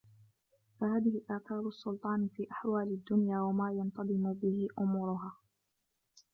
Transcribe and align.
فَهَذِهِ 0.79 1.21
آثَارُ 1.29 1.67
السُّلْطَانِ 1.67 2.29
فِي 2.35 2.47
أَحْوَالِ 2.51 2.87
الدُّنْيَا 2.87 3.39
وَمَا 3.39 3.71
يَنْتَظِمُ 3.73 4.33
بِهِ 4.33 4.67
أُمُورُهَا 4.79 5.31